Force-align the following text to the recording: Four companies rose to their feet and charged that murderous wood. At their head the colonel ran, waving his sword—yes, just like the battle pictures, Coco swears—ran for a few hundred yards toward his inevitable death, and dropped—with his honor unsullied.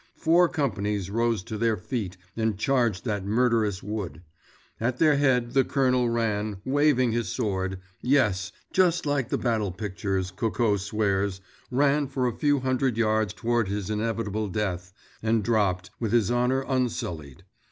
Four 0.15 0.49
companies 0.49 1.11
rose 1.11 1.43
to 1.43 1.59
their 1.59 1.77
feet 1.77 2.17
and 2.35 2.57
charged 2.57 3.05
that 3.05 3.23
murderous 3.23 3.83
wood. 3.83 4.23
At 4.79 4.97
their 4.97 5.17
head 5.17 5.51
the 5.53 5.63
colonel 5.63 6.09
ran, 6.09 6.57
waving 6.65 7.11
his 7.11 7.29
sword—yes, 7.29 8.51
just 8.73 9.05
like 9.05 9.29
the 9.29 9.37
battle 9.37 9.71
pictures, 9.71 10.31
Coco 10.31 10.77
swears—ran 10.77 12.07
for 12.07 12.25
a 12.25 12.33
few 12.35 12.61
hundred 12.61 12.97
yards 12.97 13.31
toward 13.33 13.67
his 13.67 13.91
inevitable 13.91 14.47
death, 14.47 14.91
and 15.21 15.43
dropped—with 15.43 16.13
his 16.13 16.31
honor 16.31 16.65
unsullied. 16.67 17.43